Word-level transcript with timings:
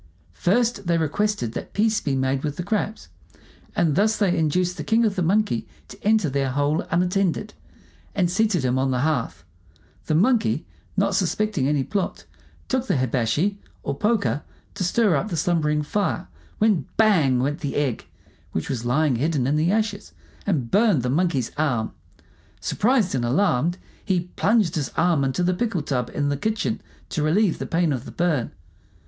First, 0.33 0.87
they 0.87 0.97
requested 0.97 1.51
that 1.53 1.73
peace 1.73 2.01
be 2.01 2.15
made 2.15 2.43
with 2.43 2.55
the 2.55 2.63
crabs; 2.63 3.09
and 3.75 3.93
thus 3.93 4.17
they 4.17 4.35
induced 4.35 4.77
the 4.77 4.83
king 4.83 5.05
of 5.05 5.15
the 5.15 5.21
monkeys 5.21 5.65
to 5.89 6.03
enter 6.03 6.27
their 6.27 6.49
hole 6.49 6.81
unattended, 6.89 7.53
and 8.15 8.27
seated 8.27 8.65
him 8.65 8.79
on 8.79 8.89
the 8.89 9.01
hearth. 9.01 9.43
The 10.07 10.15
Monkey, 10.15 10.65
not 10.97 11.13
suspecting 11.13 11.67
any 11.67 11.83
plot, 11.83 12.25
took 12.67 12.87
the 12.87 12.97
hibashi, 12.97 13.59
or 13.83 13.93
poker, 13.95 14.41
to 14.73 14.83
stir 14.83 15.15
up 15.15 15.29
the 15.29 15.37
slumbering 15.37 15.83
fire, 15.83 16.27
when 16.57 16.87
bang! 16.97 17.39
went 17.39 17.59
the 17.59 17.75
egg, 17.75 18.07
which 18.53 18.71
was 18.71 18.83
lying 18.83 19.17
hidden 19.17 19.45
in 19.45 19.55
the 19.55 19.71
ashes, 19.71 20.13
and 20.47 20.71
burned 20.71 21.03
the 21.03 21.11
Monkey's 21.11 21.51
arm. 21.57 21.91
Surprised 22.59 23.13
and 23.13 23.23
alarmed, 23.23 23.77
he 24.03 24.31
plunged 24.35 24.73
his 24.73 24.89
arm 24.97 25.23
into 25.23 25.43
the 25.43 25.53
pickle 25.53 25.83
tub 25.83 26.09
in 26.11 26.29
the 26.29 26.37
kitchen 26.37 26.81
to 27.09 27.21
relieve 27.21 27.59
the 27.59 27.67
pain 27.67 27.93
of 27.93 28.05
the 28.05 28.11
burn. 28.11 28.51